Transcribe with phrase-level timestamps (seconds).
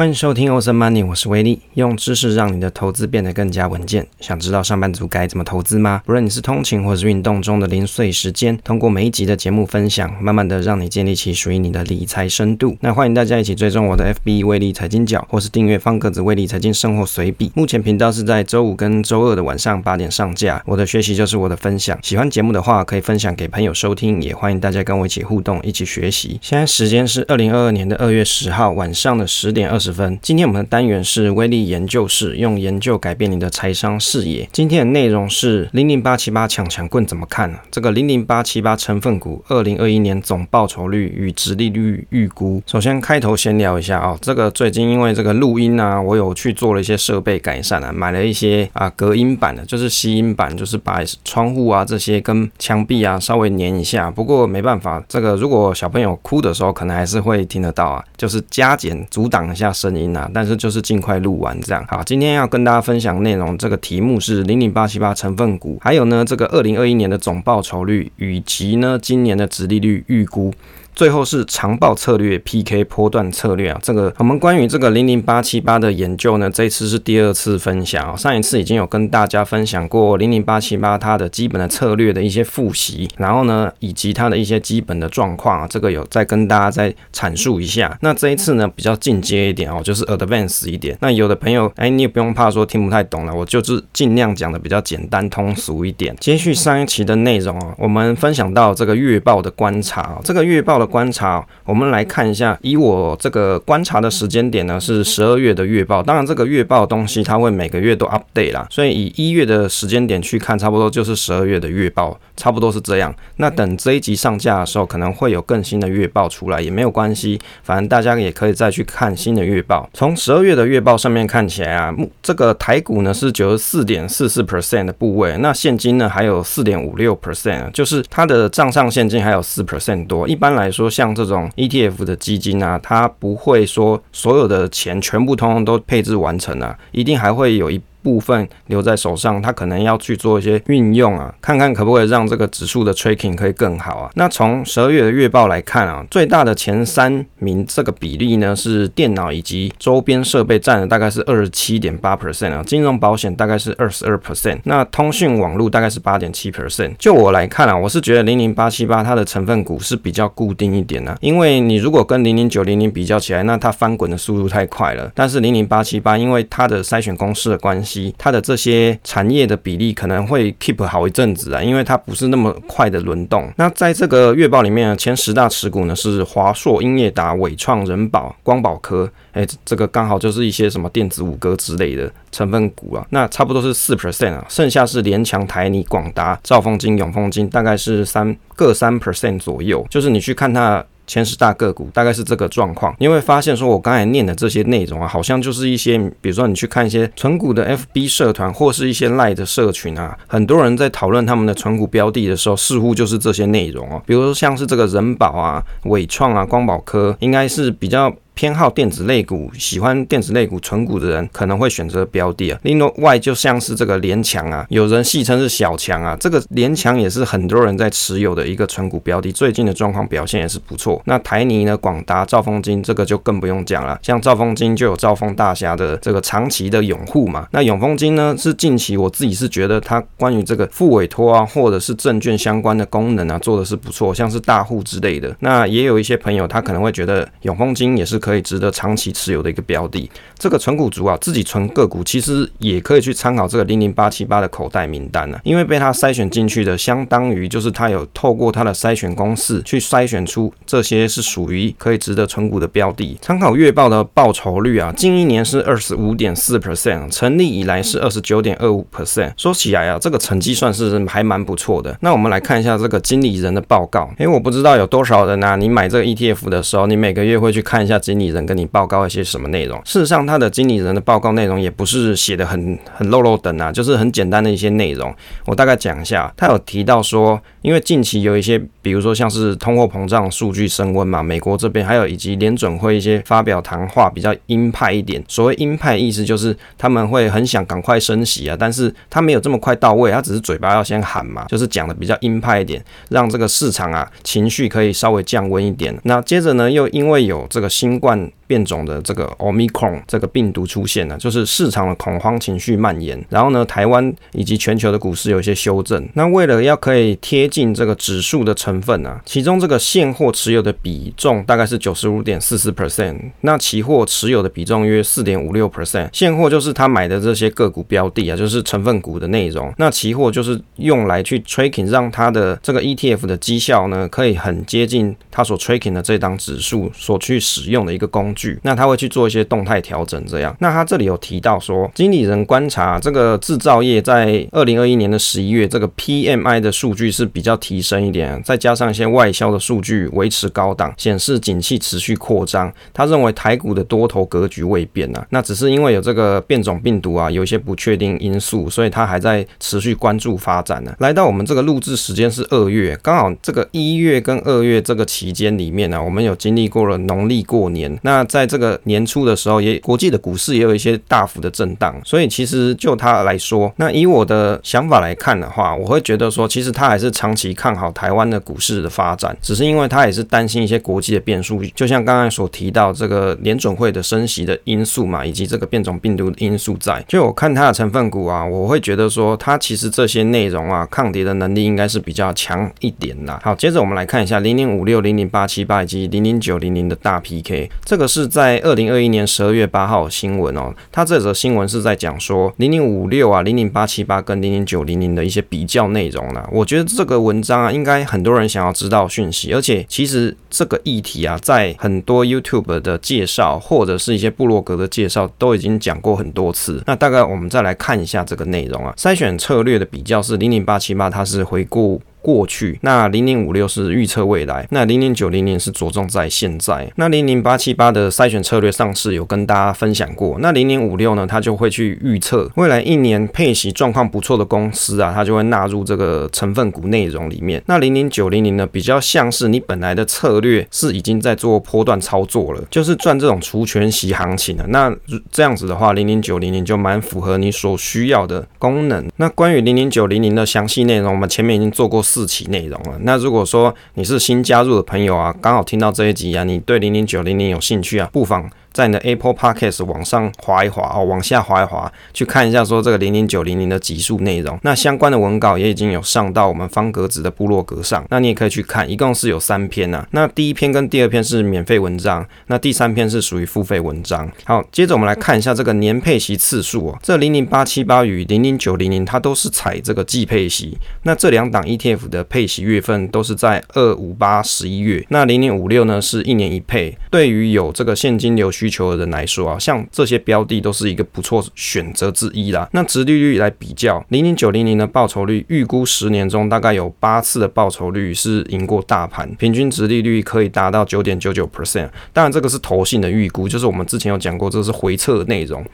[0.00, 4.06] 欢迎收听欧森 Money，我是威利，用知识让你的投资变得更加稳健。
[4.18, 6.00] 想知道上班族该怎么投资吗？
[6.06, 12.78] 不论你是通勤或是运动中的零碎时间，通过每一集的节目分享，慢慢的让你建立起属于你的理财深度。
[12.80, 17.52] 那欢迎大家一起追踪我的 FB 威力财经角，或是订阅方格子威力财经生活随笔。
[17.54, 20.62] 目前频道是在周五跟周二的晚上八点上架。
[20.64, 26.38] 我的学习就是我的分享，喜欢节目的话可以分享给朋友收听，也欢迎大家跟我一起互动，一起学习。
[26.40, 30.18] 现在时间是二零二二年的二月十号晚上的十点二十分。
[30.22, 34.48] 今天我们的单元是威力研究室，用研究改变你的财商视野。
[34.52, 37.58] 今天的内容是零零八七八抢强棍怎么看呢？
[37.70, 42.62] 这个零零八七八成分股二零二一年总报酬率与殖利率预估。
[42.66, 54.10] 首先开头先聊一下哦，这个最近因为这个录音啊，我有去做了一些设备改善啊，买了一些啊隔音板的，就是吸音板，就是把窗户啊这些跟墙壁啊稍微粘一下。
[54.10, 60.30] 不过没办法，这个如果小朋友哭的时候，可能还是会听得到啊，就是加减阻挡一下声音啊。
[60.34, 61.84] 但是就是尽快录完这样。
[61.88, 70.52] 好，今天要跟大家分享内容，这个题目是零零八七八成分股，还有呢这个二零二一年的总报酬率，以及呢今年的殖利率预估。
[70.94, 78.16] 最后是长报策略 PK 波段策略啊，这个我们关于这个零零八七八的研究呢，这一次是第二次分享啊。
[78.16, 87.96] 上一次已经有跟大家分享过零零八七八它的基本的策略的一些复习，然后呢，以及它的一些基本的状况啊，这个有再跟大家再阐述一下。
[88.02, 90.98] 那这一次呢，比较进阶一点哦，就是 advance 一点。
[91.00, 96.14] 那有的朋友，哎，你也不用怕说听不太懂了，我就是尽量讲的比较简单通俗一点。
[96.18, 100.79] 接续上一期的内容啊，我们分享到这个月报的观察，这个月报。
[100.80, 106.02] 的观察，我们来看一下，以我这个观察的时间点呢，是十二月的月报。
[106.02, 113.14] 当然，这个月报东西它会每个月都 update 啦，所以以一月的时间点去看，差不多就是十二月的月报，差不多是这样。
[113.36, 119.88] 那等这一集上架的时候，可能会有更新的月报出来，也没有关系，反正大家也可以再去看新的月报。
[119.92, 130.26] 从十二月的月报上面看起来啊，这个台股呢是九十四点四四 percent 的部位，那现金呢还有四点五六 percent，就是它的账上现金还有四 percent 多。
[130.28, 137.80] 一般来说，像这种 ETF 的基金啊，它不会说所有的钱全部通通都配置完成了，一定还会有一。
[138.02, 144.10] 部分留在手上，他可能要去做一些运用啊，看看可不可以让这个指数的 tracking 可以更好啊。
[144.14, 156.94] 那从十二月的月报来看啊，最大的前三名这个比例呢是电脑以及周边设备占了大概是二十七点八 percent 啊，金融保险大概是二十二 percent，那通讯网络大概是八点七 percent。
[156.98, 165.10] 就我来看啊，我是觉得零零八七八它的成分股是比较固定一点的，因为你如果跟零零九零零比较起来，那它翻滚的速度太快了。
[165.14, 167.89] 但是零零八七八因为它的筛选公式的关系。
[168.18, 173.50] 它的这些产业的比例可能会 keep 好一阵子啊，因为它不是那么快的轮动。
[173.56, 183.06] 那在这个月报里面，前十大持股呢是华硕、英业达、伟创、仁保、光宝科，哎，这个刚好就是一些什么电子五哥之类的成分股啊。
[183.10, 189.86] 那差不多是四 percent 啊，剩下是联强、台泥、广达、兆丰金、永丰金，大概是三各三 percent 左右。
[189.90, 190.84] 就是你去看它。
[191.10, 208.14] 前十大个股大概是这个状况，你会发现说，我刚才念的这些内容啊，好像就是一些，比如说你去看一些存股的 FB 社团，或是一些 Lie 的社群啊，很多人在讨论他们的存股标的的时候，似乎就是这些内容哦，比如说像是这个人保啊、伟创啊、光宝科，应该是比较。
[208.34, 212.58] 偏好电子类股，喜欢电子类股存股的人可能会选择标的啊。
[212.62, 221.02] 另外，就像是这个联强啊，有人戏称是小强啊，这个联强也是很多人在持有的一个存股标的，最近的状况表现也是不错。
[221.04, 227.46] 那台泥呢，广达、兆丰金这个就更不用讲了，像兆丰金就有兆丰大侠的这个长期的拥护嘛。
[227.50, 235.36] 那永丰金呢，是近期我自己是觉得它关于这个副委托啊，或者是证券相关的功能啊，做的是不错，像是大户之类的。
[235.40, 238.29] 那也有一些朋友他可能会觉得永丰金也是可。
[238.30, 240.08] 可以值得长期持有的一个标的，
[240.38, 253.18] 这个存股族啊，自己存个股其实也可以去参考这个零零八七八的口袋名单呢、啊，因为被他筛选进去的，相当于就是他有透过他的筛选公式去筛选出这些是属于可以值得存股的标的。
[253.20, 259.32] 参考月报的报酬率啊，近一年是二十五点四 percent，成立以来是二十九点二五 percent。
[259.36, 261.98] 说起来啊，这个成绩算是还蛮不错的。
[262.00, 269.80] 那我们来看一下这个经理人的报告，因为我不知道有多少人啊，你买这个 ETF 的时候，你每个月会去看一下经理人跟你报告一些什么内容？
[269.84, 275.14] 事实上，他的经理人的报告内容也不是写的很很漏漏等啊，就是很简单的一些内容。
[275.46, 285.22] 我大概讲一下，他有提到说，因为近期有一些，比如说像是通货膨胀数据升温嘛，美国这边还有以及联准会一些发表谈话比较鹰派一点。
[285.28, 295.96] 所谓鹰派意思就是他们会很想赶快升息啊，但是他没有这么快到位，他只是嘴巴要先喊嘛，就是讲的比较鹰派一点，让这个市场啊情绪可以稍微降温一点。
[296.02, 306.08] 那接着呢，又因为有这个新冠变种的这个 Omicron 这个病毒出现了，就是市场的恐慌情绪蔓延，然后呢，台湾以及全球的股市有一些修正。
[306.14, 316.08] 那为了要可以贴近这个指数的成分啊，其中这个现货持有的比重大概是九十五点四四 percent，那期货持有的比重约四点五六 percent。
[316.12, 319.72] 现货就是他买的这些个股标的啊，就是成分股的内容。
[319.76, 328.58] 那期货就是用来去 tracking，让它的这个 ETF 的绩效呢，可以很接近它所 tracking 的这档指数所去使用的一个工具。
[328.62, 330.54] 那他会去做一些动态调整，这样。
[330.60, 342.72] 那他这里有提到说，经理人观察这个制造业在二零二一年的十一月，这个 PMI 的数据是比较提升一点，再加上一些外销的数据维持高档，显示景气持续扩张。
[342.92, 350.94] 他认为台股的多头格局未变啊，那只是因为有这个变种病毒啊，有一些不确定因素，所以他还在持续关注发展呢。
[350.98, 377.04] 来到我们这个录制时间是二月，刚好这个一月跟二月这个期间里面呢、我们有经历过了农历过年，那在这个年初的时候，也国际的股市也有一些大幅的震荡，所以其实就他来说，那以我的想法来看的话，我会觉得说，其实他还是长期看好台湾的股市的发展，只是因为他也是担心一些国际的变数，就像刚才所提到这个联准会的升息的因素嘛，以及这个变种病毒的因素在。
[377.08, 383.40] 就我看它的成分股啊，我会觉得说，它其实这些内容啊，抗跌的能力应该是比较强一点啦。
[383.42, 390.72] 好，接着我们来看一下零零五六、零零八七八以及零零九零零的大 PK，这个是在二零二一年十二月八号新闻哦。
[390.92, 396.48] 它这则新闻是在讲说零零五六啊、零零八七八跟零零九零零的一些比较内容啦。
[396.52, 406.82] 我觉得这个文章啊，应该很多人想要知道讯息，而且其实这个议题啊，在很多 YouTube 的介绍或者是一些部落格的介绍都已经讲过很多次。
[406.86, 412.00] 那大概我们再来看一下这个内容啊，筛选策略的比较是零零八七八，它是回顾。
[412.22, 427.62] 过去，那零零五六是预测未来，那零零九零零是着重在现在，那零零八七八的筛选策略上市有跟大家分享过，那零零五六呢，它就会去预测未来一年配息状况不错的公司啊，它就会纳入这个成分股内容里面。
[427.66, 434.66] 那零零九零零呢，比较像是你本来的策略是已经在做波段操作了，就是赚这种除权息行情的。
[434.66, 434.94] 那
[435.30, 439.08] 这样子的话，零零九零零就蛮符合你所需要的功能。
[439.16, 442.04] 那关于零零九零零的详细内容，我们前面已经做过。
[442.10, 442.98] 四期内容了。
[443.02, 448.50] 那如果说你是新加入的朋友啊，刚好听到这一集啊，你对零零九零零有兴趣啊，不妨。
[448.72, 454.58] 在你的 Apple Podcast 往上滑一滑哦，往下滑一滑，去看一下说这个零零九零零的集数内容。
[454.62, 460.06] 那相关的文稿也已经有上到我们方格子的部落格上，那你也可以去看，一共是有三篇啊。
[460.12, 464.30] 那第一篇跟第二篇是免费文章，那第三篇是属于付费文章。
[464.44, 476.96] 好，接着我们来看一下这个年配息次数哦，这零零八七八与零零九零零它都是采这个季配息，那这两档 ETF 的配息月份都是在二五八十一月，那零零五六呢是一年一配。
[477.10, 482.68] 对于有这个现金流需求的人来说啊，像这些标的都是一个不错选择之一啦。
[482.72, 491.88] 那直利率来比较，零零九零零的报酬率预估十年中大概有八次的报酬率是赢过大盘，平均值利率可以达到九点九九 percent。
[492.12, 495.64] 当然这个是投信的预估，就是我们之前有讲过，这是回测的内容。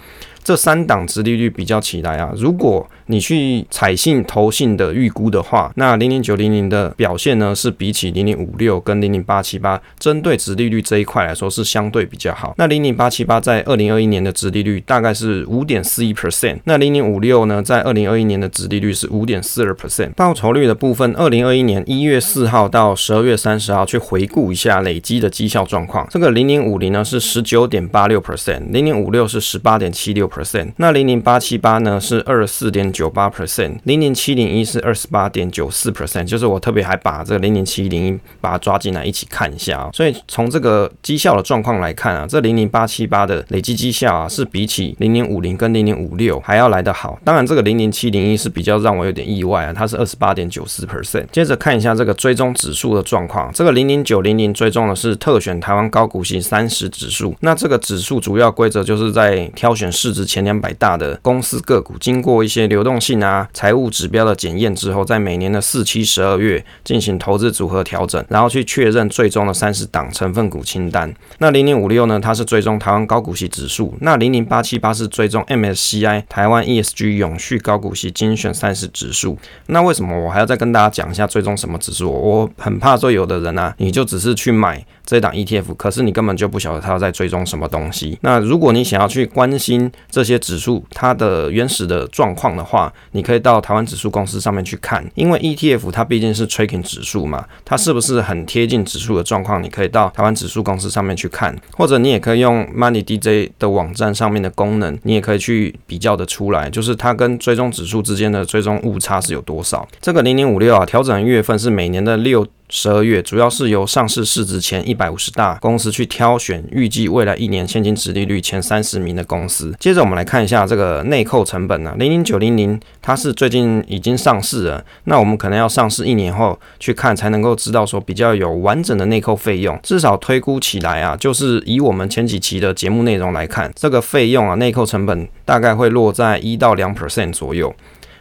[0.46, 12.54] 这三档殖利率比较起来啊，如果你去采信投信的预估的话，那零零九零零的表现呢，是比起零零五六跟零零八七八，针对殖利率这一块来说是相对比较好。
[12.58, 20.12] 那零零八七八在二零二一年的殖利率大概是五点四一 percent，那零零五六呢，在二零二一年的殖利率是五点四二 percent。
[20.12, 30.30] 报酬率的部分，二零二一年一月四号到十二月三十号去回顾一下累积的绩效状况，这个零零五零呢是十九点八六 percent，零零五六是十八点七六。
[30.36, 51.24] percent，那零零八七八呢是二十四点九八 percent，零零七零一是二十八点九四 percent，就是我特别还把这个零零七零一把它抓进来一起看一下啊、所以从这个绩效的状况来看啊，这零零八七八的累计绩效啊是比起零零五零跟零零五六还要来得好，当然这个零零七零一是比较让我有点意外啊，它是二十八点九四 percent。
[51.32, 60.25] 接着看一下这个追踪指数的状况，这个零零九零零追踪的是特选台湾高股息三十指数，那这个指数主要规则就是在挑选市值。
[60.26, 71.14] 前两百大的公司个股，经过一些流动性啊、财务指标的检验之后，在每年的四、七、十二月进行投资组合调整，然后去确认最终的三十档成分股清单。
[71.38, 79.38] 那零零五六呢，它是追踪台湾高股息指数，那零零八七八是追踪 MSCI 台湾 ESG 永续高股息精选三十指数。
[79.66, 82.10] 那为什么我还要再跟大家讲一下追踪什么指数？
[82.10, 88.18] 我很怕说有的人啊，你就只是去买这档 ETF，可是你根本就不晓得他要在追踪什么东西。
[88.22, 99.62] 那如果你想要去关心这些指数它的原始的状况的话，你可以到台湾指数公司上面去看，因为 ETF 它毕竟是 tracking 指数嘛，它是不是很贴近指数的状况？
[99.62, 109.86] 你可以到台湾指数公司上面去看，或者你也可以用 Money DJ 的网站上面的功能，你也可以去比较的出来，就是它跟追踪指数之间的追踪误差是有多少。
[110.00, 112.46] 这个零零五六啊，调整月份是每年的六。
[112.68, 119.72] 十二月主要是由上市市值前一百五十大公司去挑选，预计未来一年现金殖利率前三十名的公司。
[119.78, 129.78] 接着我们来看一下这个内扣成本呢，零零九零零它是最近已经上市了，那我们可能要上市一年后去看才能够知道说比较有完整的内扣费用。
[129.84, 137.72] 至少推估起来啊，就是以我们前几期的节目内容来看，这个费用啊内扣成本大概会落在一到两 percent 左右。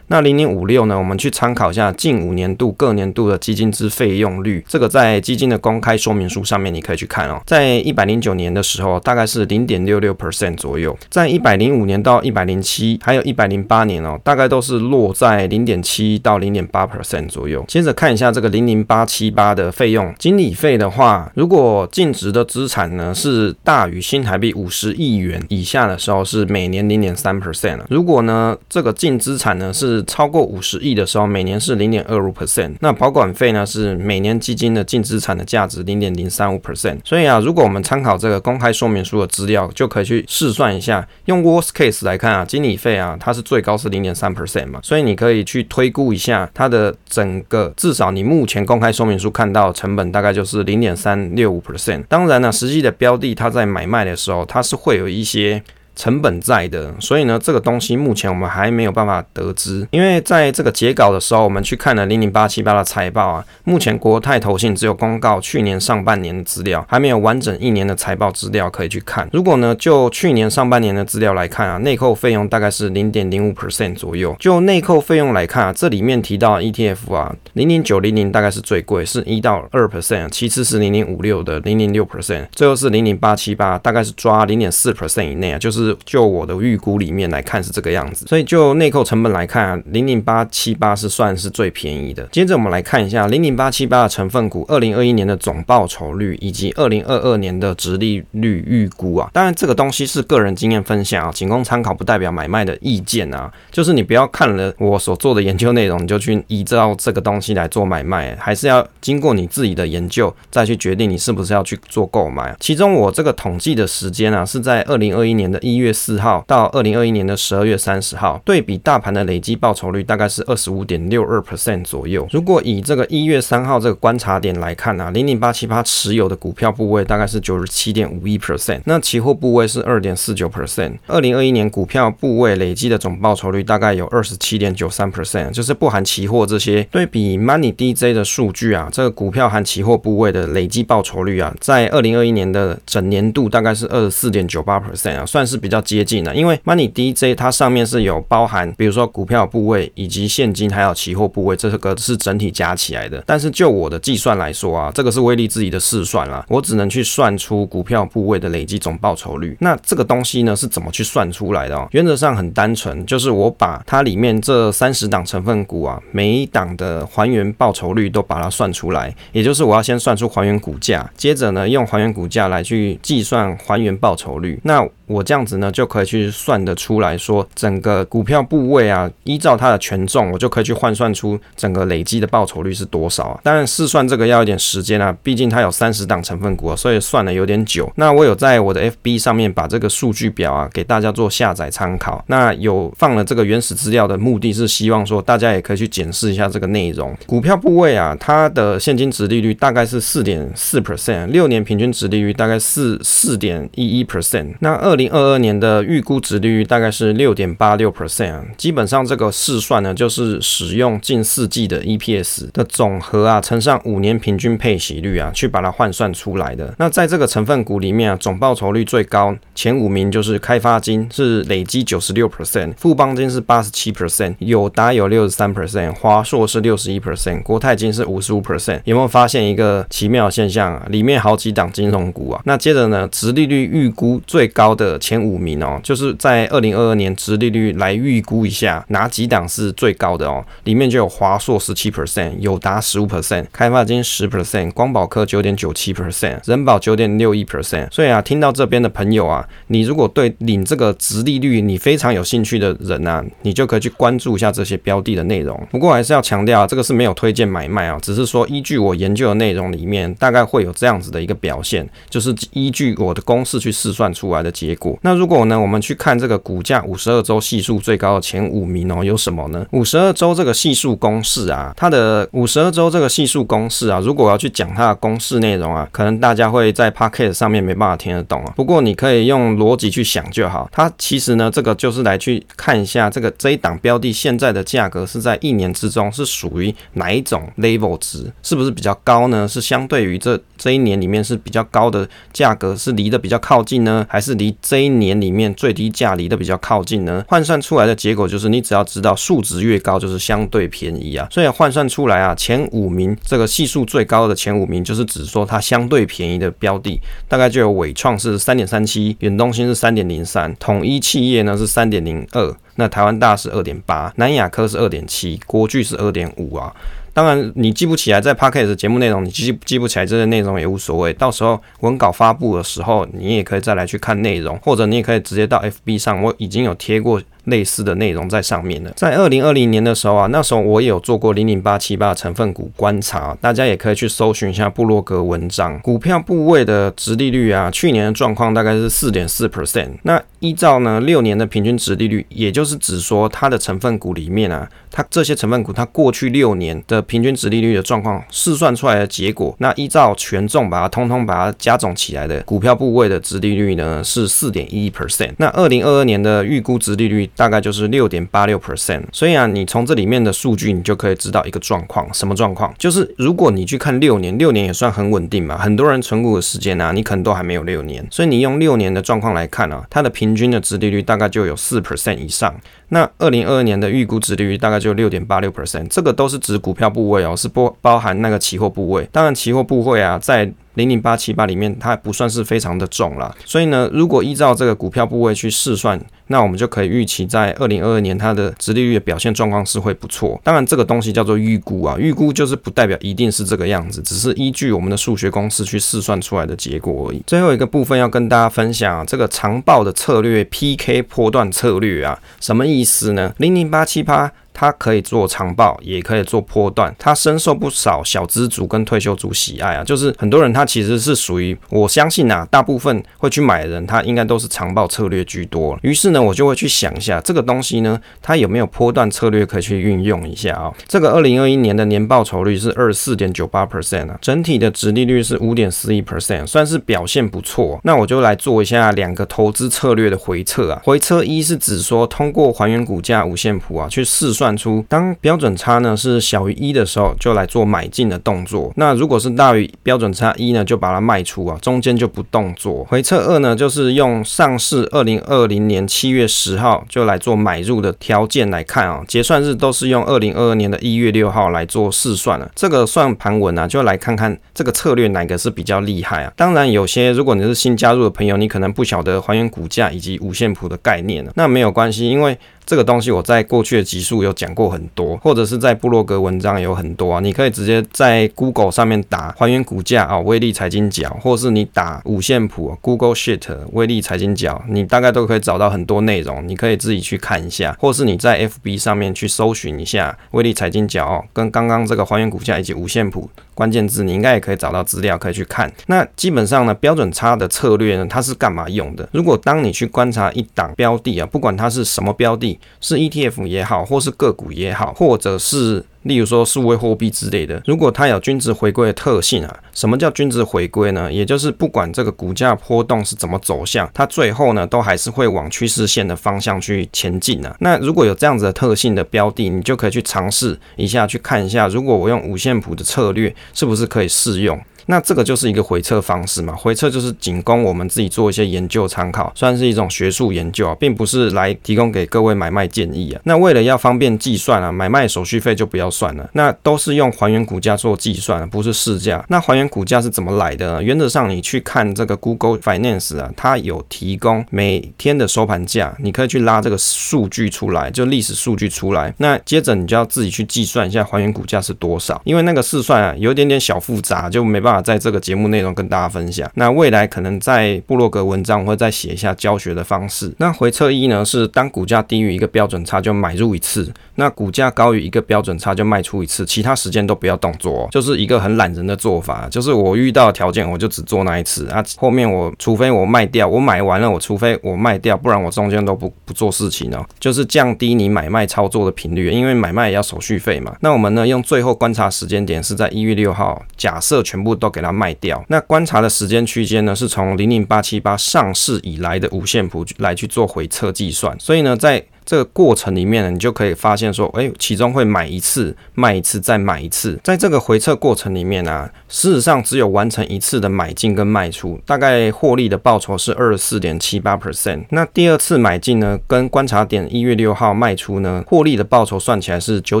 [0.08, 0.96] 那零零五六呢？
[0.96, 7.40] 我们去参考一下近五年度各年度的基金之费用率，这个在基金的公开说明书上面你可以去看哦。
[7.44, 17.64] 在一百零九年的时候，大概是零点六六 percent 左右；在一百零五年到一百零七，还有一百零八年哦，大概都是落在零点七到零点八 percent 左右。
[17.66, 27.80] 接着看一下这个零零八七八的费用，经理费的话，如果净值的资产呢是大于新台币五十亿元以下的时候，是每年零点三 percent。
[27.88, 32.74] 如果呢这个净资产呢是超过五十亿的时候，每年是零点二五 percent。
[32.80, 36.98] 那保管费呢，是每年基金的净资产的价值零点零三五 percent。
[37.04, 41.06] 所以啊，如果我们参考这个公开说明书的资料，就可以去试算一下。
[41.26, 44.80] 用 worst case 来看啊，经理费啊，它是最高是零点三 percent 嘛。
[44.82, 52.04] 所以你可以去推估一下它的整个，至少你目前公开说明书看到成本大概就是零点三六五 percent。
[52.08, 55.62] 当然呢，实际的标的它在买卖的时候，它是会有一些。
[55.96, 69.28] 成本在的，所以呢，这个东西目前我们还没有办法得知，因为在这个截稿的时候，我们去看了零零八七八的财报啊，目前国泰投信只有公告去年上半年的资料，还没有完整一年的财报资料可以去看。
[69.32, 74.36] 如果呢，就去年上半年的资料来看啊，内扣费用大概是零点零五 percent 左右。
[74.38, 92.26] 就内扣费用来看啊，这里面提到 ETF 啊，零零九零零大概是最贵，是一到二 percent，其次是零零五六的零零六 percent，最后是零零八七八，大概是抓零点四 percent 以内啊，就是就我的预估里面来看是这个样子，所以就内扣成本来看啊，零零八七八是算是最便宜的。
[92.32, 99.30] 接着我们来看一下零零八七八的成分股二零二一年的总报酬率以及二零二二年的殖利率预估啊。
[99.32, 103.52] 当然这个东西是个人经验分享啊，仅供参考，不代表买卖的意见啊。
[103.70, 112.54] 就是你不要看了我所做的研究内容，你就去依照这个东西来做买卖，还是要经过你自己的研究再去决定你是不是要去做购买。
[112.60, 122.26] 其中我这个统计的时间啊，是在二零二一年的一月四号到二零二一年的十二月三十号，对比大盘的累计报酬率大概是二十五点六二 percent 左右。
[122.30, 130.92] 如果以这个一月三号这个观察点来看啊，零零八七八持有的股票部位大概是九十七点五一 percent，那期货部位是二点四九 percent。
[131.06, 136.82] 二零二一年股票部位累计的总报酬率大概有二十七点九三 percent，就是不含期货这些。
[136.90, 146.34] 对比 Money DJ 的数据啊，这个股票含期货部位的累计报酬率啊，在二零二一年的整年度大概是二十四点九八 percent 啊，算是比较接近的。
[146.34, 153.22] 因为 Money DJ 它上面是有包含，比如说股票部位以及现金，还有期货部位，这个是整体加起来的。
[153.26, 159.56] 但是就我的计算来说啊，这个是威力自己的试算啦，我只能去算出股票部位的累计总报酬率。
[159.60, 161.88] 那这个东西呢是怎么去算出来的哦？
[161.90, 174.60] 原则上很单纯，就是我把它里面这三十档成分股啊，每一档的还原报酬率都把它算出来，也就是我要先算出还原股价，接着呢用还原股价来去计算还原报酬率。
[174.62, 183.40] 那我这样子呢就可以去算得出来说，整个股票部位啊，依照它的权重，我就可以去换算出整个累积的报酬率是多少啊。
[183.42, 187.90] 当然试算这个要一点时间啊，毕竟它有三十档成分股啊，所以算的有点久。
[187.96, 192.24] 那我有在我的 FB 上面把这个数据表啊给大家做下载参考。
[192.26, 197.16] 那有放了这个原始资料的目的是希望说大家也可以去检视一下这个内容。
[197.26, 204.54] 股票部位啊，它的现金殖利率大概是四点四 percent，六年平均殖利率大概是四点一一 percent。
[204.60, 216.74] 那二二零二二年的预估值率大概是六点八六 percent，基本上这个试算呢，就是使用近四季的 EPS 的总和啊，乘上五年平均配息率啊，去把它换算出来的。
[216.78, 228.80] 那在这个成分股里面啊，总报酬率最高前五名就是开发金是累积九十六 percent，富邦金是八十七 percent，友达有六十三 percent，华硕是六十一 percent，国泰金是五十五 percent。
[228.84, 230.86] 有没有发现一个奇妙的现象啊？
[230.88, 232.40] 里面好几档金融股啊。
[232.46, 240.44] 那接着呢，殖利率预估最高的的前五名哦，就是在二零二二年殖利率来预估一下哪几档是最高的哦。
[240.64, 247.90] 里面就有华硕十七 percent，友达十五 percent，开发金十 percent，光宝科九点九七 percent，人保九点六一 percent。
[247.90, 255.60] 所以啊，听到这边的朋友啊，你如果对领这个殖利率你非常有兴趣的人呐、啊，你就可以去关注一下这些标的的内容。
[255.70, 264.98] 不过还是要强调，这个是没有推荐买卖啊，只是说依据我研究的内容里面，大概会有这样子的一个表现，就是依据我的公式去试算出来的结果。
[265.02, 269.66] 那如果呢，我们去看这个股价五十二周系数最高的前五名哦，有什么呢？
[269.72, 278.52] 五十二周这个系数公式啊，它的五十二周这个系数公式啊，如果要去讲它的公式内容啊，可能大家会在 Podcast 上面没办法听得懂啊。
[278.56, 280.68] 不过你可以用逻辑去想就好。
[280.72, 289.46] 它其实呢，这个就是来去看一下这个这一档标的现在的价格是在一年之中是属于哪一种 level 值，是不是比较高呢？
[289.46, 297.24] 是相对于这这一年里面是比较高的价格，是离得比较靠近呢，还是离这一年里面最低价离得比较靠近呢？
[297.28, 301.28] 换算出来的结果就是，你只要知道数值越高，就是相对便宜啊。
[301.30, 316.74] 所以换算出来啊，前五名这个系数最高的前五名，就是指说它相对便宜的标的，大概就有纬创是三点三七，远东新是三点零三，统一企业呢是三点零二，那台湾大是二点八，南亚科是二点七，国巨是二点五啊。
[317.16, 321.14] 当然，你记不起来在 Podcast 节目内容，你记记不起来这些内容也无所谓。
[321.14, 327.18] 到时候文稿发布的时候，你也可以再来去看内容，或者你也可以直接到 FB 上，我已经有贴过。
[327.46, 328.92] 类似的内容在上面了。
[328.94, 335.78] 在二零二零年的时候啊，那时候我也有做过零零八七八成分股观察，大家也可以去搜寻一下布洛格文章。
[335.80, 339.90] 股票部位的殖利率啊，去年的状况大概是四点四 percent。
[340.02, 355.32] 那依照呢六年的平均值利率，也就是指说它的成分股里面啊，它这些成分股它过去六年的平均值利率的状况试算出来的结果，那依照权重把它通通把它加总起来的股票部位的殖利率呢是四点一 percent。
[355.38, 357.30] 那二零二二年的预估值利率。
[357.36, 362.74] 大概就是六点八六 percent，所以啊，你从这里面的数据，你就可以知道一个状况，什么状况？
[362.78, 365.58] 就是如果你去看六年，六年也算很稳定嘛。
[365.58, 372.54] 很多人存股的时间啊，你可能都还没有六年，所以你用六年的状况来看啊，它的平均的殖利率大概就有四 percent 以上。
[372.88, 379.08] 那二零二二年的预估殖利率大概就六点八六 percent，这个都是指股票部位哦，是不包含那个期货部位。
[379.12, 383.34] 当然，期货部位啊，在零零八七八里面，它不算是非常的重啦。
[383.44, 390.40] 所以呢，如果依照这个股票部位去试算，那我们就可以预期在二零二二年它的殖利率的表现状况是会不错。
[390.42, 397.22] 当然，这个东西叫做预估啊，预估就是不代表一定是这个样子，只是依据我们的数学公式去试算出来的结果而已。
[397.26, 403.32] 最后一个部分要跟大家分享啊，这个长报的策略 PK 波段策略啊，什么意思呢？
[403.38, 404.32] 零零八七八。
[404.58, 409.84] 它可以做长报，也可以做波段，它深受不少小资族跟退休族喜爱啊。
[409.84, 415.78] 就是很多人他其实是属于，我相信啊，大部分会去买的人，他应该都是长报策略居多。
[415.82, 420.72] 于是呢，我就会去想一下这个东西呢，它有没有波段策略可以去运用一下啊？
[420.88, 427.78] 这个二零二一年的年报酬率是二十四点九八 percent 啊，整体的殖利率是五点四一 percent，算是表现不错。
[427.84, 430.80] 那我就来做一下两个投资策略的回测啊。
[430.82, 434.45] 回测一是指说，通过还原股价五线谱啊，去试算。
[434.46, 438.72] 算出当标准差呢是小于一的时候，就来做买进的动作。
[438.76, 442.84] 那如果是大于标准差一呢，就把它卖出啊，中间就不动作。
[442.84, 452.48] 回测二呢，就是用上市二零二零年七月十号就来做买入的条件来看啊，结算日都是用二零二二年的一月六号来做试算了。
[452.54, 456.32] 这个算盘文啊，就来看看这个策略哪个是比较厉害啊。
[456.36, 462.38] 当然，有些如果你是新加入的朋友，你可能不晓得还原股价以及五线谱的概念呢，那没有关系，因为。
[462.66, 485.72] 这个东西我在过去的集数有讲过很多，或者是在部落格文章有很多啊，你可以直接在 Google 上面打还原股价啊，威力财经角，或是你打五线谱 Google Sheet 威力财经角，你大概都可以找到很多内容，你可以自己去看一下，或是你在 FB 上面去搜寻一下威力财经角，跟刚刚这个还原股价以及五线谱关键字，你应该也可以找到资料可以去看。
[485.86, 489.08] 那基本上呢，标准差的策略呢，它是干嘛用的？
[489.12, 492.60] 如果当你去观察一档标的啊，不管它是什么标的。
[492.80, 501.12] 是 ETF 也好，或是个股也好，或者是例如说数位货币之类的，如果它有均值回归的特性啊，什么叫均值回归呢？
[501.12, 507.54] 也就是不管这个股价波动是怎么走向，它最后呢都还是会往趋势线的方向去前进啊。
[507.60, 514.60] 那如果有这样子的特性的标的，你就可以去尝试一下，去看一下，如果我用五线谱的策略，是不是可以适用？
[514.86, 523.20] 那这个就是一个回测方式嘛，回测就是仅供我们自己做一些研究参考，算是一种学术研究啊，并不是来提供给各位买卖建议啊。
[523.24, 529.24] 那为了要方便计算啊，买卖手续费就不要算了，那都是用还原股价做计算，不是市价。
[529.28, 530.82] 那还原股价是怎么来的呢？
[530.82, 539.12] 原则上你去看这个 Google Finance 啊，它有提供每天的收盘价，你可以去拉这个数据出来，就历史数据出来。
[539.18, 544.75] 那接着你就要自己去计算一下还原股价是多少，因为那个试算啊有一点点小复杂，就没办法。
[544.80, 550.32] 在这个节目内容跟大家分享，那未来可能在部落格文章我会再写一下教学的方式。
[550.38, 559.48] 那回测一呢，是当股价低于一个标准差就买入一次，那股价高于一个标准差就卖出一次，其他时间都不要动作哦，就是一个很懒人的做法。
[559.50, 570.76] 就是我遇到条件我就只做那一次啊，后面我除非我卖掉，我买完了我除非我卖掉，不然我中间都不不做事情哦，就是降低你买卖操作的频率，因为买卖也要手续费嘛。
[570.80, 574.65] 那我们呢用最后观察时间点是在一月六号，假设全部都。
[574.66, 575.42] 都给它卖掉。
[575.48, 581.38] 那观察的时间区间呢，是从零零八七八上市以来的五线谱来去做回测计算。
[581.38, 587.16] 所以呢，在这个过程里面呢，你就可以发现说，哎，其中会买一次，卖一次，再买一次。
[587.22, 594.84] 在这个回测过程里面呢、啊，事实上只有完成一次的买进跟卖出，大概获利的报酬是二十四点七八 percent。
[594.90, 600.00] 那第二次买进呢，跟观察点一月六号卖出呢，获利的报酬算起来是九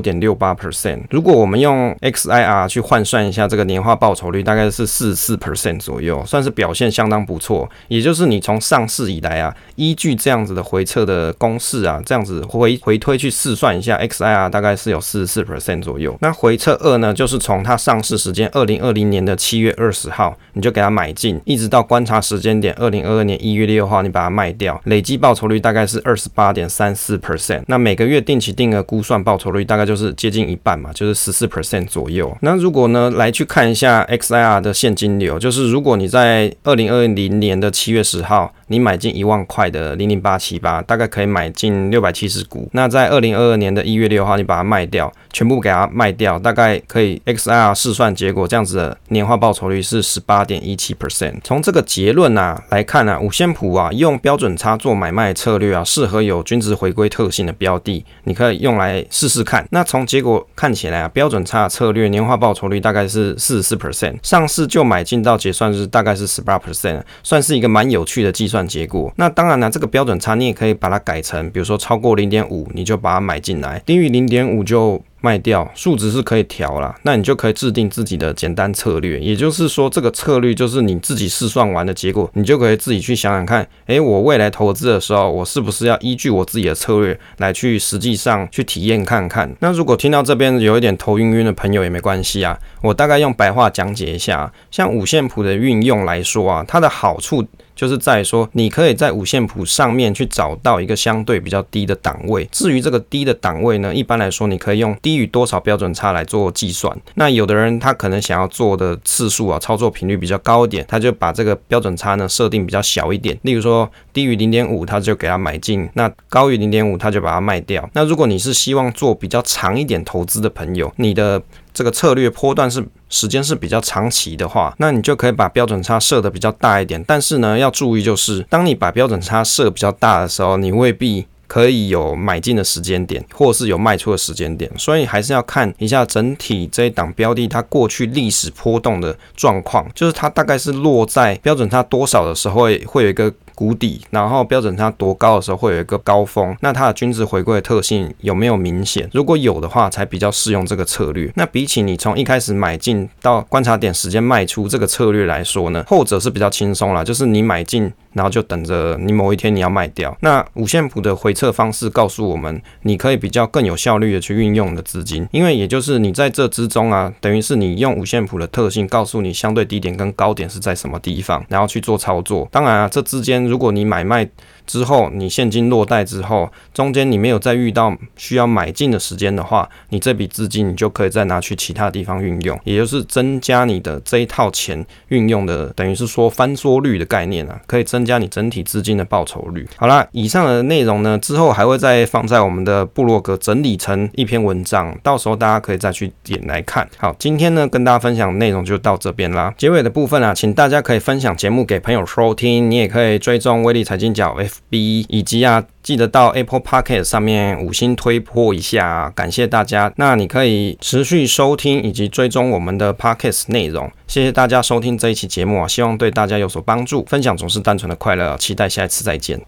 [0.00, 1.02] 点六八 percent。
[1.10, 7.70] 如果我们用 XIR 去换算一下这个年化报酬率，大概是四十四 percent 左右，算是表现相当不错。
[7.86, 12.15] 也就是你从上市以来啊，依据这样子的回测的公式啊，这样。
[12.16, 16.16] 这样子回回推去试算一下，XIR 大概是有四十四 percent 左右。
[16.22, 27.62] 那回测二呢，就是从它上市时间二零二零年的七月二十号，你就给它买进，一直到观察时间点二零二二年一月六号，你把它卖掉，累计报酬率大概是二十八点三四 percent。
[27.66, 32.34] 那每个月定期定额估算报酬率大概就是接近一半嘛，就是十四 percent 左右。
[32.40, 42.68] 那如果呢，来去看一下 XIR 的现金流，就是如果你在二零二零年的七月十号，你买进一万块的零零八七八，大概可以买进六百百七十股。
[42.72, 51.40] 那在二零二二年的一月六号，你把它卖掉，全部给它卖掉，大概可以 XR 试算结果这样子的年化报酬率是十八点一七 percent。
[51.42, 59.66] 从这个结论啊来看啊，五线谱啊用标准差做买卖策略啊，适合有均值回归特性的标的，你可以用来试试看。
[59.70, 68.66] 那从结果看起来啊，标准差策略年化报酬率大概是四十四 percent，上市就买进到结算日大概是十八 percent，算是一个蛮有趣的计算。
[68.66, 75.66] 结果，那当然了，这个标准差你也可以把它改成，比如说超超过零点五，你就把它买进来；低于零点五就卖掉。
[75.74, 79.18] 数值是可以调啦，那你就可以制定自己的简单策略。
[79.18, 89.50] 也就是说，这个策略就是你自己试算完的结果，你就可以自己去想想看，诶，我未来投资的时候，我是不是要依据我自己的策略来去实际上去体验看看？
[89.60, 97.42] 那如果听到这边有一点头晕晕的朋友也没关系啊，我大概用白话讲解一下，像五线谱的运用来说啊，它的好处。
[97.76, 102.48] 就是在说，你可以在五线谱上面去找到一个相对比较低的档位。
[102.50, 106.96] 至于这个低的档位呢，一般来说，你可以用低于多少标准差来做计算。
[107.14, 113.38] 那有的人他可能想要做的次数啊，操作频率比较高一点，他就把这个标准差呢设定比较小一点。
[113.42, 117.86] 例如说低于零点五，他就给他买进；那高于零点五，他就把它卖掉。
[117.92, 121.42] 那如果你是希望做比较长一点投资的朋友，你的
[121.76, 127.04] 这个策略波段是时间是比较长期的话，那你就可以把标准差设得比较大一点。
[127.06, 134.70] 但是呢，要注意就是，当你把标准差设比较大的时候，你未必可以有买进的时间点，或是有卖出的时间点。
[134.78, 143.30] 所以还是要看一下整体这一档标的它过去历史波动的状况，就是它大概是落在标准差多少的时候会会有一个。
[143.56, 149.08] 谷底，然后标准差多高的时候会有一个高峰，那它的均值回归的特性有没有明显？
[149.12, 151.32] 如果有的话，才比较适用这个策略。
[151.34, 160.16] 那比起你从一开始买进到观察点时间卖出这个策略来说呢，后者是比较轻松了，就是你买进，然后就等着你某一天你要卖掉。
[160.20, 172.48] 那五线谱的回撤方式告诉我们，你可以比较更有效率的去运用你的资金，因为也就是你在这之中啊，等于是你用五线谱的特性告诉你相对低点跟高点是在什么地方，然后去做操作。
[172.50, 173.36] 当然啊，这之间。
[173.46, 174.26] 如果你买卖
[174.66, 189.66] 之后，你现金落袋之后，中间你没有再遇到需要买进的时间的话，你这笔资金你就可以再拿去其他地方运用，也就是增加你的这一套钱运用的，等于是说翻缩率的概念啊，可以增加你整体资金的报酬率。
[189.76, 196.88] 好啦，以上的内容呢，之后还会再放在我们的部落格整理成一篇文章，到时候大家可以再去点来看。
[196.98, 199.54] 好，今天呢跟大家分享内容就到这边啦。
[199.56, 209.92] 结尾的部分啊，请大家可以分享节目给朋友收听，你也可以追踪威利财经角 F B 以及啊记得到 Apple p o c k e t 上面五星推波一下，感谢大家。
[209.96, 213.90] 那你可以持续收听以及追踪我们的 p o c k e t 内容。
[214.06, 217.04] 谢谢大家收听这一期节目啊，希望对大家有所帮助。
[217.06, 219.40] 分享总是单纯的快乐，期待下一次再见。